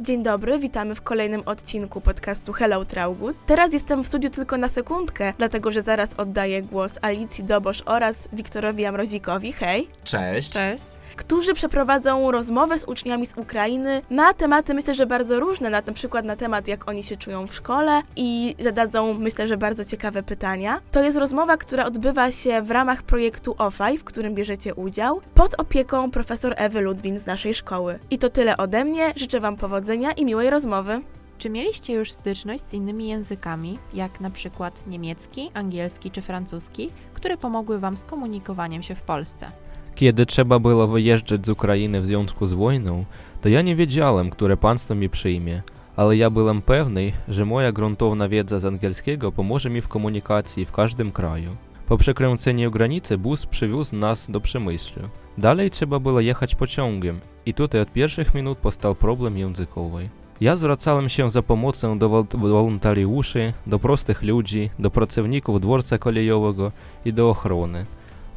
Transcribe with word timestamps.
Dzień 0.00 0.22
dobry, 0.22 0.58
witamy 0.58 0.94
w 0.94 1.02
kolejnym 1.02 1.42
odcinku 1.46 2.00
podcastu 2.00 2.52
Hello 2.52 2.84
Traugut. 2.84 3.36
Teraz 3.46 3.72
jestem 3.72 4.04
w 4.04 4.06
studiu 4.06 4.30
tylko 4.30 4.58
na 4.58 4.68
sekundkę, 4.68 5.32
dlatego 5.38 5.72
że 5.72 5.82
zaraz 5.82 6.14
oddaję 6.14 6.62
głos 6.62 6.98
Alicji 7.02 7.44
Dobosz 7.44 7.82
oraz 7.86 8.28
Wiktorowi 8.32 8.86
Amrozikowi, 8.86 9.52
hej, 9.52 9.88
Cześć. 10.04 10.52
Cześć. 10.52 10.84
którzy 11.16 11.54
przeprowadzą 11.54 12.30
rozmowę 12.30 12.78
z 12.78 12.84
uczniami 12.84 13.26
z 13.26 13.36
Ukrainy 13.36 14.02
na 14.10 14.32
tematy, 14.32 14.74
myślę, 14.74 14.94
że 14.94 15.06
bardzo 15.06 15.40
różne, 15.40 15.70
na, 15.70 15.82
na 15.86 15.92
przykład 15.92 16.24
na 16.24 16.36
temat, 16.36 16.68
jak 16.68 16.88
oni 16.88 17.02
się 17.02 17.16
czują 17.16 17.46
w 17.46 17.54
szkole 17.54 18.02
i 18.16 18.56
zadadzą, 18.58 19.14
myślę, 19.14 19.48
że 19.48 19.56
bardzo 19.56 19.84
ciekawe 19.84 20.22
pytania. 20.22 20.80
To 20.92 21.02
jest 21.02 21.16
rozmowa, 21.16 21.56
która 21.56 21.84
odbywa 21.84 22.30
się 22.30 22.62
w 22.62 22.70
ramach 22.70 23.02
projektu 23.02 23.54
OFAI, 23.58 23.98
w 23.98 24.04
którym 24.04 24.34
bierzecie 24.34 24.74
udział, 24.74 25.20
pod 25.34 25.60
opieką 25.60 26.10
profesor 26.10 26.54
Ewy 26.56 26.80
Ludwin 26.80 27.18
z 27.18 27.26
naszej 27.26 27.54
szkoły. 27.54 27.98
I 28.10 28.18
to 28.18 28.30
tyle 28.30 28.56
ode 28.56 28.84
mnie, 28.84 29.12
życzę 29.16 29.40
Wam 29.40 29.56
powodzenia 29.56 29.83
i 30.16 30.24
miłej 30.24 30.50
rozmowy. 30.50 31.00
Czy 31.38 31.50
mieliście 31.50 31.92
już 31.92 32.12
styczność 32.12 32.62
z 32.62 32.74
innymi 32.74 33.08
językami, 33.08 33.78
jak 33.94 34.20
na 34.20 34.30
przykład 34.30 34.86
niemiecki, 34.86 35.50
angielski 35.54 36.10
czy 36.10 36.22
francuski, 36.22 36.90
które 37.14 37.36
pomogły 37.36 37.78
Wam 37.78 37.96
z 37.96 38.04
komunikowaniem 38.04 38.82
się 38.82 38.94
w 38.94 39.02
Polsce? 39.02 39.46
Kiedy 39.94 40.26
trzeba 40.26 40.58
było 40.58 40.86
wyjeżdżać 40.86 41.46
z 41.46 41.48
Ukrainy 41.48 42.00
w 42.00 42.06
związku 42.06 42.46
z 42.46 42.52
wojną, 42.52 43.04
to 43.40 43.48
ja 43.48 43.62
nie 43.62 43.76
wiedziałem, 43.76 44.30
które 44.30 44.56
państwo 44.56 44.94
mi 44.94 45.08
przyjmie, 45.08 45.62
ale 45.96 46.16
ja 46.16 46.30
byłem 46.30 46.62
pewny, 46.62 47.12
że 47.28 47.44
moja 47.44 47.72
gruntowna 47.72 48.28
wiedza 48.28 48.60
z 48.60 48.64
angielskiego 48.64 49.32
pomoże 49.32 49.70
mi 49.70 49.80
w 49.80 49.88
komunikacji 49.88 50.64
w 50.64 50.72
każdym 50.72 51.12
kraju. 51.12 51.56
Po 51.88 51.96
przekręceniu 51.96 52.70
granicy 52.70 53.18
bus 53.18 53.46
przywiózł 53.46 53.96
nas 53.96 54.30
do 54.30 54.40
Przemyślu. 54.40 55.02
Dalej 55.38 55.70
trzeba 55.70 55.98
było 55.98 56.20
jechać 56.20 56.54
pociągiem 56.54 57.20
i 57.46 57.54
tutaj 57.54 57.80
od 57.80 57.92
pierwszych 57.92 58.34
minut 58.34 58.58
powstał 58.58 58.94
problem 58.94 59.38
językowy. 59.38 60.08
Ja 60.40 60.56
zwracałem 60.56 61.08
się 61.08 61.30
za 61.30 61.42
pomocą 61.42 61.98
do 61.98 62.08
wol- 62.08 62.38
wolontariuszy, 62.38 63.52
do 63.66 63.78
prostych 63.78 64.22
ludzi, 64.22 64.70
do 64.78 64.90
pracowników 64.90 65.60
dworca 65.60 65.98
kolejowego 65.98 66.72
i 67.04 67.12
do 67.12 67.30
ochrony. 67.30 67.86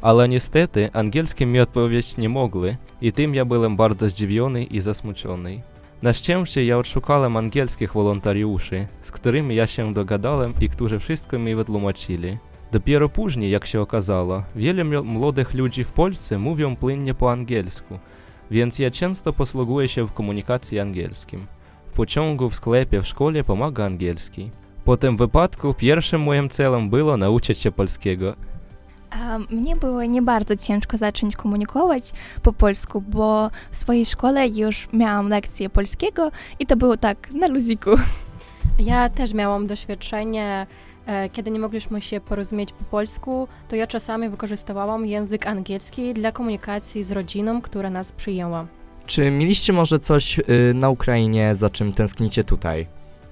Ale 0.02 0.28
niestety 0.28 0.90
angielskie 0.92 1.46
mi 1.46 1.60
odpowiedzieć 1.60 2.16
nie 2.16 2.28
mogli 2.28 2.76
i 3.00 3.12
tym 3.12 3.34
ja 3.34 3.44
byłem 3.44 3.76
bardzo 3.76 4.08
zdziwiony 4.08 4.64
i 4.64 4.80
zasmucony. 4.80 5.60
Na 6.02 6.12
szczęście 6.12 6.64
ja 6.64 6.78
odszukałem 6.78 7.36
angielskich 7.36 7.92
wolontariuszy, 7.92 8.86
z 9.02 9.10
którymi 9.10 9.54
ja 9.54 9.66
się 9.66 9.94
dogadałem 9.94 10.54
i 10.60 10.68
którzy 10.68 10.98
wszystko 10.98 11.38
mi 11.38 11.54
wytłumaczyli. 11.54 12.38
Dopiero 12.72 13.08
później, 13.08 13.50
jak 13.50 13.66
się 13.66 13.80
okazało, 13.80 14.42
wiele 14.56 14.84
młodych 14.84 15.54
ludzi 15.54 15.84
w 15.84 15.92
Polsce 15.92 16.38
mówią 16.38 16.76
płynnie 16.76 17.14
po 17.14 17.32
angielsku, 17.32 17.98
więc 18.50 18.78
ja 18.78 18.90
często 18.90 19.32
posługuję 19.32 19.88
się 19.88 20.06
w 20.06 20.12
komunikacji 20.12 20.80
angielskim. 20.80 21.46
W 21.92 21.94
pociągu, 21.96 22.50
w 22.50 22.54
sklepie, 22.54 23.02
w 23.02 23.06
szkole 23.06 23.44
pomaga 23.44 23.84
angielski. 23.84 24.50
Po 24.84 24.96
tym 24.96 25.16
wypadku 25.16 25.74
pierwszym 25.74 26.22
moim 26.22 26.48
celem 26.48 26.90
było 26.90 27.16
nauczyć 27.16 27.58
się 27.58 27.72
polskiego, 27.72 28.34
A 29.10 29.38
Mnie 29.38 29.76
było 29.76 30.04
nie 30.04 30.22
bardzo 30.22 30.56
ciężko 30.56 30.96
zacząć 30.96 31.36
komunikować 31.36 32.12
po 32.42 32.52
polsku, 32.52 33.00
bo 33.00 33.50
w 33.70 33.76
swojej 33.76 34.04
szkole 34.04 34.48
już 34.48 34.88
miałam 34.92 35.28
lekcję 35.28 35.70
polskiego 35.70 36.30
i 36.58 36.66
to 36.66 36.76
było 36.76 36.96
tak 36.96 37.32
na 37.32 37.46
luziku. 37.46 37.90
Ja 38.78 39.08
też 39.08 39.34
miałam 39.34 39.66
doświadczenie, 39.66 40.66
kiedy 41.32 41.50
nie 41.50 41.58
mogliśmy 41.58 42.00
się 42.00 42.20
porozumieć 42.20 42.72
po 42.72 42.84
polsku, 42.84 43.48
to 43.68 43.76
ja 43.76 43.86
czasami 43.86 44.28
wykorzystywałam 44.28 45.06
język 45.06 45.46
angielski 45.46 46.14
dla 46.14 46.32
komunikacji 46.32 47.04
z 47.04 47.12
rodziną, 47.12 47.62
która 47.62 47.90
nas 47.90 48.12
przyjęła. 48.12 48.66
Czy 49.06 49.30
mieliście 49.30 49.72
może 49.72 49.98
coś 49.98 50.38
y, 50.38 50.44
na 50.74 50.90
Ukrainie, 50.90 51.54
za 51.54 51.70
czym 51.70 51.92
tęsknicie 51.92 52.44
tutaj? 52.44 52.86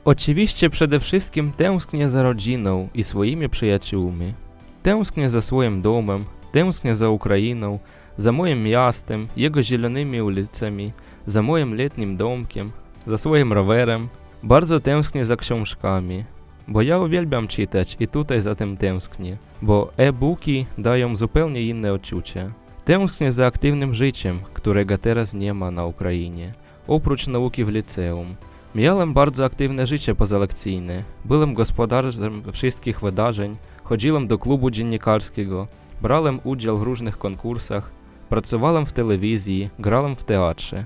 Oczywiście 0.05 0.71
przede 0.71 1.01
wszystkim 1.01 1.53
tęsknię 1.53 2.11
za 2.11 2.23
rodziną 2.23 2.89
i 2.95 3.05
swoimi 3.05 3.49
przyjaciółmi. 3.49 4.34
Tęsknię 4.83 5.31
za 5.31 5.41
swoim 5.41 5.83
domem, 5.83 6.25
tęsknię 6.53 6.95
za 6.97 7.09
Ukrainą, 7.09 7.79
za 8.19 8.33
moim 8.33 8.62
miastem, 8.62 9.29
jego 9.37 9.62
zielonymi 9.62 10.23
ulicami, 10.23 10.93
za 11.27 11.43
moim 11.43 11.75
letnim 11.75 12.17
domkiem, 12.17 12.71
za 13.06 13.19
swoim 13.19 13.53
rowerem. 13.53 14.09
Bardzo 14.43 14.81
tęsknię 14.81 15.25
za 15.25 15.37
książkami, 15.37 16.25
bo 16.69 16.82
ja 16.82 16.99
uwielbiam 16.99 17.49
czytać 17.49 17.97
i 18.00 18.09
tutaj 18.09 18.41
za 18.41 18.54
tym 18.54 18.77
tęsknię, 18.77 19.37
bo 19.62 19.93
e-booki 19.97 20.66
dają 20.78 21.16
zupełnie 21.16 21.62
inne 21.62 21.93
odczucie. 21.93 22.50
Tęsknię 22.84 23.32
za 23.32 23.47
aktywnym 23.47 23.94
życiem, 23.94 24.38
którego 24.53 24.99
teraz 24.99 25.34
nie 25.34 25.55
ma 25.55 25.71
na 25.71 25.87
Ukrainie, 25.87 26.53
oprócz 26.88 27.26
nauki 27.26 27.65
w 27.65 27.69
liceum. 27.69 28.34
Miałem 28.75 29.12
bardzo 29.12 29.44
aktywne 29.44 29.87
życie 29.87 30.15
pozalekcyjne. 30.15 31.03
Byłem 31.25 31.55
gospodarzem 31.55 32.43
wszystkich 32.53 33.00
wydarzeń, 33.00 33.56
chodziłem 33.84 34.26
do 34.26 34.38
klubu 34.38 34.71
dziennikarskiego, 34.71 35.69
brałem 36.03 36.41
udział 36.44 36.78
w 36.78 36.82
różnych 36.82 37.19
konkursach, 37.19 37.91
pracowałem 38.28 38.87
w 38.87 38.93
telewizji, 38.93 39.71
grałem 39.78 40.16
w 40.16 40.25
teatrze. 40.25 40.84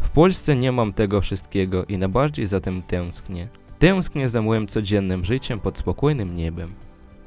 W 0.00 0.08
Polsce 0.08 0.56
nie 0.56 0.72
mam 0.72 0.92
tego 0.92 1.20
wszystkiego 1.20 1.84
i 1.84 1.98
najbardziej 1.98 2.46
za 2.46 2.60
tym 2.60 2.82
tęsknię. 2.82 3.48
Tęsknię 3.84 4.28
za 4.28 4.42
moim 4.42 4.66
codziennym 4.66 5.24
życiem 5.24 5.60
pod 5.60 5.78
spokojnym 5.78 6.36
niebem. 6.36 6.74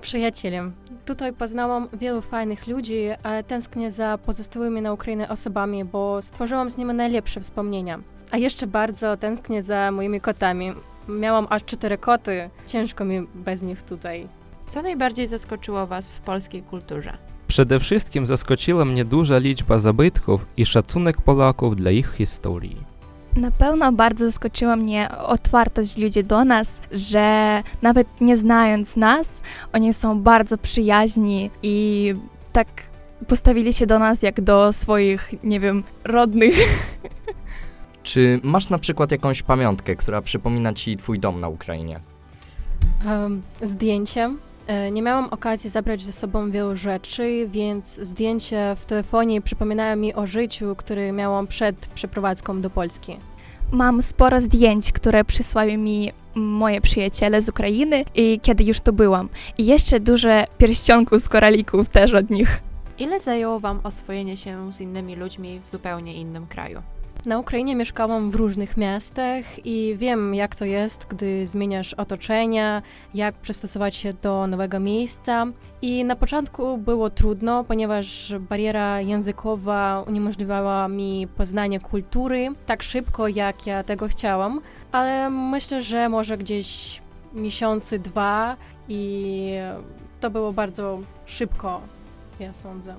Przyjacielem. 0.02 0.74
Tutaj 1.06 1.34
poznałam 1.34 1.88
wielu 2.00 2.22
fajnych 2.22 2.68
ludzi, 2.68 3.08
ale 3.24 3.44
tęsknię 3.44 3.92
za 3.92 4.18
pozostałymi 4.18 4.82
na 4.82 4.94
Ukrainie 4.94 5.30
osobami, 5.30 5.86
bo 5.86 6.22
stworzyłam 6.22 6.70
z 6.70 6.78
nimi 6.78 6.94
najlepsze 6.94 7.40
wspomnienia. 7.40 8.00
A 8.32 8.38
jeszcze 8.38 8.68
bardzo 8.68 9.18
tęsknię 9.18 9.64
za 9.64 9.92
moimi 9.92 10.22
kotami. 10.22 10.74
Miałam 11.10 11.48
aż 11.50 11.66
cztery 11.66 11.98
koty, 11.98 12.50
ciężko 12.68 13.06
mi 13.06 13.28
bez 13.36 13.62
nich 13.62 13.84
tutaj. 13.84 14.28
Co 14.70 14.82
najbardziej 14.82 15.28
zaskoczyło 15.28 15.88
Was 15.88 16.10
w 16.10 16.22
polskiej 16.22 16.62
kulturze? 16.62 17.18
Przede 17.48 17.80
wszystkim 17.80 18.28
zaskoczyła 18.28 18.86
mnie 18.86 19.06
duża 19.06 19.38
liczba 19.38 19.80
zabytków 19.80 20.46
i 20.58 20.66
szacunek 20.66 21.22
Polaków 21.22 21.76
dla 21.76 21.92
ich 21.92 22.14
historii. 22.14 22.97
Na 23.38 23.52
pewno 23.52 23.92
bardzo 23.92 24.26
zaskoczyła 24.26 24.76
mnie 24.76 25.10
otwartość 25.18 25.98
ludzi 25.98 26.24
do 26.24 26.46
nas, 26.46 26.82
że 26.92 27.64
nawet 27.82 28.22
nie 28.22 28.38
znając 28.38 28.96
nas, 28.98 29.42
oni 29.74 29.94
są 29.94 30.22
bardzo 30.22 30.58
przyjaźni 30.58 31.52
i 31.64 32.16
tak 32.54 32.68
postawili 33.28 33.74
się 33.74 33.86
do 33.86 34.00
nas 34.00 34.22
jak 34.22 34.42
do 34.42 34.74
swoich, 34.74 35.34
nie 35.44 35.60
wiem, 35.60 35.84
rodnych. 36.04 36.56
Czy 38.04 38.40
masz 38.44 38.70
na 38.70 38.78
przykład 38.78 39.12
jakąś 39.12 39.42
pamiątkę, 39.42 39.96
która 39.96 40.22
przypomina 40.22 40.74
ci 40.74 40.98
twój 40.98 41.20
dom 41.20 41.40
na 41.40 41.48
Ukrainie? 41.48 42.00
Um, 43.06 43.42
zdjęcie. 43.62 44.36
E, 44.68 44.92
Nie 44.92 45.02
miałam 45.02 45.26
okazji 45.32 45.70
zabrać 45.70 46.04
ze 46.04 46.12
sobą 46.12 46.52
wielu 46.52 46.78
rzeczy, 46.78 47.48
więc 47.52 47.96
zdjęcia 47.96 48.76
w 48.76 48.86
telefonie 48.86 49.42
przypominają 49.42 49.96
mi 49.96 50.14
o 50.14 50.28
życiu, 50.28 50.76
które 50.76 51.12
miałam 51.12 51.48
przed 51.48 51.76
przeprowadzką 51.88 52.62
do 52.62 52.70
Polski. 52.70 53.18
Mam 53.72 54.02
sporo 54.02 54.42
zdjęć, 54.42 54.92
które 54.92 55.24
przysłały 55.26 55.78
mi 55.78 56.12
moje 56.36 56.82
przyjaciele 56.82 57.42
z 57.42 57.50
Ukrainy 57.50 58.06
i 58.16 58.40
kiedy 58.44 58.64
już 58.64 58.82
tu 58.82 58.94
byłam. 58.94 59.30
I 59.58 59.66
jeszcze 59.66 60.00
dużo 60.00 60.30
pierścionków 60.58 61.22
z 61.22 61.30
koralików 61.30 61.90
też 61.90 62.14
od 62.14 62.30
nich. 62.30 62.62
Ile 63.00 63.20
zajęło 63.20 63.60
Wam 63.60 63.80
oswojenie 63.84 64.38
się 64.38 64.74
z 64.74 64.82
innymi 64.82 65.16
ludźmi 65.16 65.60
w 65.64 65.70
zupełnie 65.70 66.14
innym 66.14 66.48
kraju? 66.48 66.82
Na 67.26 67.40
Ukrainie 67.40 67.76
mieszkałam 67.76 68.32
w 68.32 68.36
różnych 68.36 68.78
miastach 68.78 69.66
i 69.66 69.96
wiem, 69.98 70.36
jak 70.36 70.56
to 70.56 70.66
jest, 70.66 71.06
gdy 71.06 71.48
zmieniasz 71.48 71.94
otoczenia, 71.94 72.82
jak 73.14 73.36
przystosować 73.36 73.96
się 73.96 74.14
do 74.14 74.48
nowego 74.48 74.80
miejsca. 74.80 75.46
I 75.82 76.06
na 76.06 76.16
początku 76.16 76.78
było 76.78 77.10
trudno, 77.10 77.64
ponieważ 77.64 78.34
bariera 78.40 79.02
językowa 79.02 80.04
uniemożliwiała 80.08 80.88
mi 80.88 81.28
poznanie 81.38 81.80
kultury 81.80 82.50
tak 82.66 82.84
szybko, 82.84 83.28
jak 83.28 83.68
ja 83.68 83.84
tego 83.84 84.08
chciałam, 84.08 84.62
ale 84.92 85.30
myślę, 85.30 85.82
że 85.82 86.10
może 86.10 86.38
gdzieś 86.38 87.02
miesiące, 87.34 88.00
dwa 88.00 88.58
i 88.90 89.52
to 90.20 90.30
było 90.30 90.52
bardzo 90.54 91.00
szybko, 91.26 91.82
ja 92.40 92.54
sądzę. 92.54 92.96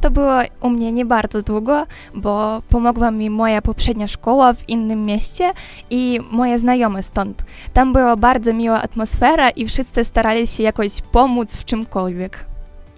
To 0.00 0.10
było 0.10 0.32
u 0.60 0.70
mnie 0.70 0.92
nie 0.92 1.04
bardzo 1.04 1.42
długo, 1.42 1.86
bo 2.14 2.62
pomogła 2.68 3.10
mi 3.10 3.30
moja 3.30 3.62
poprzednia 3.62 4.08
szkoła 4.08 4.52
w 4.52 4.68
innym 4.68 5.04
mieście 5.04 5.52
i 5.90 6.20
moje 6.30 6.58
znajome 6.58 7.02
stąd. 7.02 7.44
Tam 7.72 7.92
była 7.92 8.16
bardzo 8.16 8.52
miła 8.52 8.82
atmosfera 8.82 9.50
i 9.50 9.66
wszyscy 9.66 10.04
starali 10.04 10.46
się 10.46 10.62
jakoś 10.62 11.00
pomóc 11.12 11.56
w 11.56 11.64
czymkolwiek. 11.64 12.46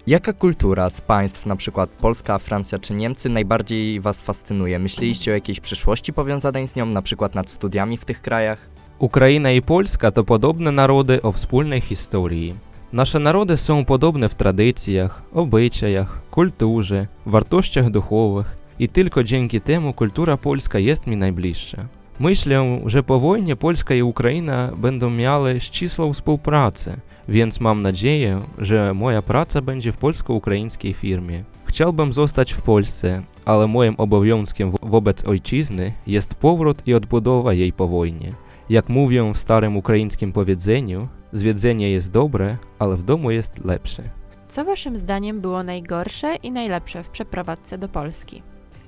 Jaka 0.07 0.33
kultura 0.33 0.89
z 0.89 1.01
państw, 1.01 1.45
na 1.45 1.55
przykład 1.55 1.89
Polska, 1.89 2.39
Francja 2.39 2.79
czy 2.79 2.93
Niemcy, 2.93 3.29
najbardziej 3.29 3.99
was 3.99 4.21
fascynuje? 4.21 4.79
Myśleliście 4.79 5.31
o 5.31 5.33
jakiejś 5.33 5.59
przyszłości 5.59 6.13
powiązanej 6.13 6.67
z 6.67 6.75
nią, 6.75 6.85
na 6.85 7.01
przykład 7.01 7.35
nad 7.35 7.49
studiami 7.49 7.97
w 7.97 8.05
tych 8.05 8.21
krajach? 8.21 8.69
Ukraina 8.99 9.51
i 9.51 9.61
Polska 9.61 10.11
to 10.11 10.23
podobne 10.23 10.71
narody 10.71 11.21
o 11.21 11.31
wspólnej 11.31 11.81
historii. 11.81 12.68
Narody 12.93 13.57
są 13.57 13.85
podobne 13.85 14.29
w 14.29 14.35
tradycjach, 14.35 15.21
obyczajach, 15.33 16.21
kulturze, 16.31 17.07
wartościach 17.25 17.89
duchowych 17.89 18.57
i 18.79 18.89
tylko 18.89 19.23
dzięki 19.23 19.61
temu 19.61 19.93
kultura 19.93 20.37
polska 20.37 20.79
jest 20.79 21.07
mi 21.07 21.17
najbliższa. 21.17 21.85
Myślę, 22.19 22.81
że 22.85 23.03
po 23.03 23.19
wojnie 23.19 23.55
Polska 23.55 23.95
i 23.95 24.01
Ukraina 24.01 24.71
będą 24.77 25.09
miały 25.09 25.59
ścisłą 25.59 26.13
współpracę, 26.13 26.97
więc 27.27 27.59
mam 27.59 27.81
nadzieję, 27.81 28.41
że 28.57 28.93
moja 28.93 29.21
praca 29.21 29.61
będzie 29.61 29.91
w 29.91 29.97
polsko-ukraińskiej 29.97 30.93
firmie. 30.93 31.43
Chciałbym 31.65 32.13
zostać 32.13 32.53
w 32.53 32.61
Polsce, 32.61 33.21
ale 33.45 33.67
moim 33.67 33.95
obowiązkiem 33.97 34.71
wobec 34.81 35.25
ojczyzny 35.25 35.93
jest 36.07 36.35
powrót 36.35 36.87
i 36.87 36.93
odbudowa 36.93 37.53
jej 37.53 37.73
po 37.73 37.87
wojnie. 37.87 38.33
Jak 38.69 38.89
mówią 38.89 39.33
w 39.33 39.37
starym 39.37 39.77
ukraińskim 39.77 40.31
powiedzeniu, 40.31 41.07
zwiedzenie 41.33 41.91
jest 41.91 42.11
dobre, 42.11 42.57
ale 42.79 42.97
w 42.97 43.03
domu 43.03 43.31
jest 43.31 43.65
lepsze. 43.65 44.03
Co 44.49 44.65
waszym 44.65 44.97
zdaniem 44.97 45.41
było 45.41 45.63
najgorsze 45.63 46.35
i 46.35 46.51
najlepsze 46.51 47.03
w 47.03 47.09
przeprowadzce 47.09 47.77
do 47.77 47.89
Polski? 47.89 48.43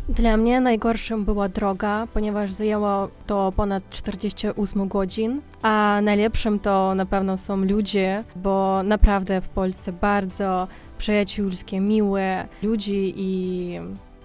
Dla 0.10 0.38
mnie 0.38 0.62
najgorszym 0.62 1.26
była 1.26 1.50
droga, 1.50 2.08
ponieważ 2.14 2.52
zajęło 2.52 3.10
to 3.28 3.54
ponad 3.56 3.90
48 3.90 4.88
godzin, 4.88 5.42
a 5.62 6.00
najlepszym 6.04 6.60
to 6.60 6.96
na 6.96 7.06
pewno 7.06 7.38
są 7.38 7.58
ludzie, 7.58 8.24
bo 8.36 8.84
naprawdę 8.84 9.42
w 9.42 9.50
Polsce 9.50 9.92
bardzo 9.92 10.68
przyjacielskie, 10.98 11.80
miłe 11.80 12.48
ludzi 12.64 13.14
i 13.16 13.80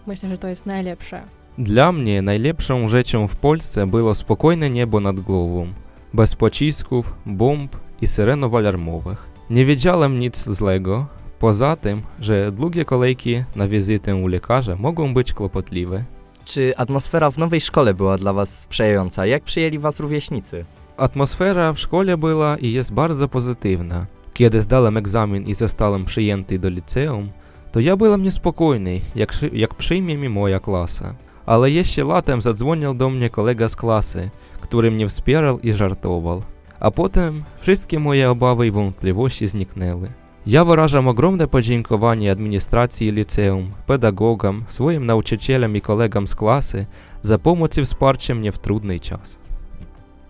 myślę, 0.07 0.29
że 0.29 0.39
to 0.39 0.49
jest 0.49 0.67
najlepsze. 0.67 1.23
Dla 1.59 1.93
mnie 1.93 2.23
najlepszą 2.23 2.89
rzeczą 2.89 3.29
w 3.29 3.37
Polsce 3.37 3.87
było 3.87 4.15
spokojne 4.15 4.71
niebo 4.71 5.01
nad 5.01 5.21
głową, 5.21 5.67
bez 6.15 6.35
pocisków, 6.35 7.15
bomb 7.27 7.77
i 8.01 8.07
syrenów 8.07 8.55
alarmowych. 8.55 9.29
Nie 9.51 9.65
wiedziałem 9.65 10.19
nic 10.19 10.45
złego, 10.51 11.07
poza 11.39 11.77
tym, 11.77 12.03
że 12.21 12.53
długie 12.53 12.85
kolejki 12.85 13.45
na 13.55 13.69
wizytę 13.69 14.17
u 14.17 14.27
lekarza 14.27 14.77
mogą 14.79 15.15
być 15.15 15.33
kłopotliwe. 15.33 16.05
Czy 16.45 16.77
atmosfera 16.77 17.31
w 17.31 17.39
nowej 17.39 17.61
szkole 17.61 17.95
była 17.95 18.19
dla 18.19 18.33
was 18.33 18.61
sprzyjająca? 18.61 19.27
Jak 19.27 19.43
przyjęli 19.43 19.79
was 19.79 20.01
rówieśnicy? 20.01 20.65
Atmosfera 20.97 21.73
w 21.73 21.79
szkole 21.79 22.17
była 22.17 22.57
i 22.57 22.73
jest 22.73 22.95
bardzo 22.95 23.29
pozytywna. 23.29 24.07
Kiedy 24.35 24.61
zdałem 24.61 24.97
egzamin 24.97 25.47
i 25.47 25.55
zostałem 25.55 26.05
przyjęty 26.05 26.59
do 26.59 26.69
liceum, 26.69 27.29
to 27.73 27.81
ja 27.81 27.97
byłem 27.97 28.23
niespokojny, 28.23 29.01
jak, 29.15 29.35
jak 29.53 29.75
przyjmie 29.75 30.17
mi 30.17 30.29
moja 30.29 30.61
klasa. 30.61 31.15
Ale 31.47 31.71
jeszcze 31.71 32.05
latem 32.05 32.43
zadzwonił 32.43 32.95
do 32.95 33.11
mnie 33.11 33.31
kolega 33.31 33.69
z 33.69 33.77
klasy, 33.77 34.31
który 34.61 34.91
mnie 34.91 35.09
wspierał 35.09 35.61
i 35.61 35.73
żartował. 35.73 36.43
A 36.81 36.91
potem 36.91 37.43
wszystkie 37.61 37.99
moje 37.99 38.31
obawy 38.31 38.67
i 38.67 38.71
wątpliwości 38.71 39.47
zniknęły. 39.47 40.09
Ja 40.47 40.65
wyrażam 40.65 41.09
ogromne 41.09 41.49
podziękowanie 41.49 42.33
administracji 42.33 43.13
liceum, 43.13 43.71
pedagogom, 43.87 44.65
swoim 44.69 45.07
nauczycielom 45.07 45.77
i 45.77 45.81
kolegom 45.81 46.27
z 46.27 46.35
klasy 46.35 46.87
za 47.23 47.39
pomoc 47.39 47.79
i 47.79 47.85
wsparcie 47.85 48.35
mnie 48.35 48.53
w 48.53 48.59
trudny 48.59 49.01
czas. 49.01 49.39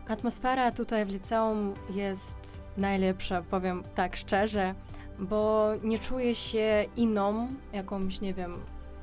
Atmosfera 0.09 0.73
tutaj 0.73 1.07
w 1.07 1.09
liceum 1.09 1.75
jest 1.95 2.63
najlepsza, 2.77 3.43
powiem 3.51 3.83
tak 3.95 4.17
szczerze, 4.17 4.75
bo 5.19 5.69
nie 5.83 5.99
czuję 5.99 6.35
się 6.35 6.85
inną, 6.97 7.49
jakąś, 7.73 8.21
nie 8.21 8.35
wiem, 8.35 8.55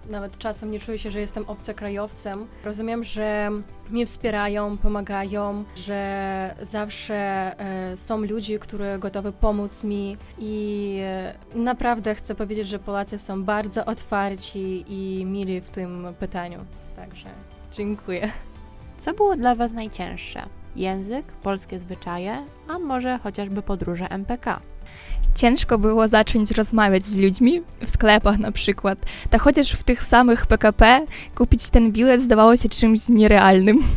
nawet 0.09 0.37
czasem 0.37 0.71
nie 0.71 0.79
czuję 0.79 0.99
się, 0.99 1.11
że 1.11 1.19
jestem 1.19 1.43
obcokrajowcem. 1.47 2.47
Rozumiem, 2.63 3.03
że 3.03 3.49
mnie 3.89 4.05
wspierają, 4.05 4.77
pomagają, 4.77 5.63
że 5.75 6.55
zawsze 6.61 7.15
e, 7.15 7.97
są 7.97 8.21
ludzie, 8.21 8.59
którzy 8.59 8.97
gotowi 8.99 9.31
pomóc 9.31 9.83
mi 9.83 10.17
i 10.39 10.97
e, 11.01 11.33
naprawdę 11.55 12.15
chcę 12.15 12.35
powiedzieć, 12.35 12.67
że 12.67 12.79
Polacy 12.79 13.19
są 13.19 13.43
bardzo 13.43 13.85
otwarci 13.85 14.85
i 14.87 15.25
mili 15.25 15.61
w 15.61 15.69
tym 15.69 16.07
pytaniu. 16.19 16.59
Także 16.95 17.29
dziękuję. 17.71 18.31
Co 18.97 19.13
było 19.13 19.35
dla 19.35 19.55
was 19.55 19.73
najcięższe? 19.73 20.41
Język, 20.75 21.25
polskie 21.25 21.79
zwyczaje, 21.79 22.45
a 22.67 22.79
może 22.79 23.17
chociażby 23.17 23.61
podróże 23.61 24.07
MPK? 24.09 24.59
Ciężko 25.35 25.77
było 25.77 26.07
zacząć 26.07 26.51
rozmawiać 26.51 27.03
z 27.05 27.17
ludźmi 27.17 27.61
w 27.81 27.89
sklepach 27.89 28.39
na 28.39 28.51
przykład. 28.51 28.99
Tak 29.29 29.41
chociaż 29.41 29.71
w 29.71 29.83
tych 29.83 30.03
samych 30.03 30.45
PKP 30.45 31.05
kupić 31.35 31.69
ten 31.69 31.91
bilet 31.91 32.21
zdawało 32.21 32.55
się 32.55 32.69
czymś 32.69 33.09
nierealnym. 33.09 33.79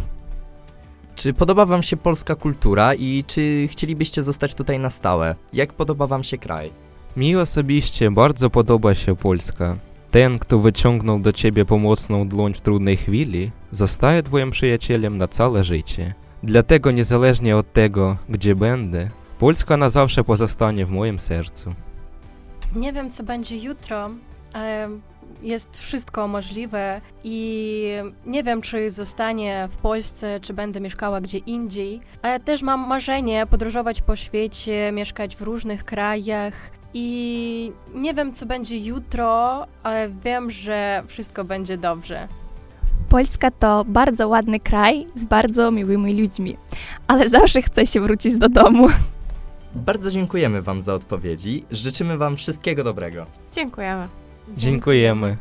Czy 1.17 1.33
podoba 1.33 1.67
wam 1.67 1.83
się 1.83 1.97
polska 1.97 2.35
kultura 2.35 2.95
i 2.95 3.25
czy 3.27 3.69
chcielibyście 3.71 4.23
zostać 4.23 4.55
tutaj 4.55 4.79
na 4.79 4.91
stałe? 4.91 5.35
Jak 5.53 5.73
podoba 5.73 6.07
wam 6.07 6.25
się 6.25 6.39
kraj? 6.39 6.71
Mi 7.17 7.37
osobiście 7.37 8.11
bardzo 8.11 8.51
podoba 8.51 8.95
się 8.95 9.17
Polska. 9.17 9.77
Ten, 10.11 10.39
kto 10.39 10.59
wyciągnął 10.59 11.19
do 11.19 11.33
ciebie 11.33 11.65
pomocną 11.65 12.29
dłoń 12.29 12.55
w 12.55 12.61
trudnej 12.61 12.97
chwili, 12.97 13.51
zostaje 13.71 14.23
twoim 14.23 14.51
przyjacielem 14.51 15.19
na 15.19 15.29
całe 15.29 15.65
życie. 15.65 16.15
Dlatego 16.43 16.91
niezależnie 16.91 17.57
od 17.57 17.73
tego, 17.73 18.17
gdzie 18.29 18.55
będę, 18.55 19.11
Polska 19.39 19.77
na 19.77 19.91
zawsze 19.91 20.25
pozostanie 20.25 20.87
w 20.87 20.91
moim 20.91 21.19
sercu. 21.19 21.71
Nie 22.77 22.93
wiem, 22.93 23.11
co 23.11 23.23
będzie 23.23 23.57
jutro, 23.57 24.11
ale 24.53 24.89
jest 25.43 25.79
wszystko 25.79 26.29
możliwe 26.29 27.01
i 27.25 27.89
nie 28.27 28.43
wiem, 28.43 28.63
czy 28.63 28.91
zostanie 28.91 29.69
w 29.71 29.77
Polsce, 29.77 30.41
czy 30.41 30.55
będę 30.55 30.81
mieszkała 30.81 31.21
gdzie 31.21 31.39
indziej, 31.39 32.01
ale 32.23 32.41
też 32.41 32.63
mam 32.63 32.89
marzenie 32.89 33.47
podróżować 33.47 34.01
po 34.01 34.17
świecie, 34.17 34.93
mieszkać 34.93 35.37
w 35.37 35.43
różnych 35.43 35.85
krajach 35.85 36.55
i 36.95 37.73
nie 37.95 38.15
wiem, 38.15 38.33
co 38.33 38.47
będzie 38.47 38.79
jutro, 38.79 39.67
ale 39.83 40.11
wiem, 40.25 40.51
że 40.51 41.03
wszystko 41.07 41.45
będzie 41.45 41.79
dobrze. 41.79 42.29
Polska 43.09 43.51
to 43.51 43.85
bardzo 43.89 44.29
ładny 44.29 44.61
kraj 44.61 45.07
z 45.15 45.25
bardzo 45.25 45.71
miłymi 45.71 46.21
ludźmi, 46.21 46.57
ale 47.07 47.29
zawsze 47.29 47.63
chce 47.63 47.87
się 47.87 48.01
wrócić 48.01 48.39
do 48.39 48.49
domu. 48.49 48.89
Bardzo 49.77 50.11
dziękujemy 50.11 50.63
wam 50.63 50.83
za 50.83 50.95
odpowiedzi. 50.95 51.65
Życzymy 51.71 52.19
wam 52.19 52.37
wszystkiego 52.37 52.85
dobrego. 52.85 53.27
Dziękujemy. 53.53 54.09
Dziękujemy. 54.57 55.37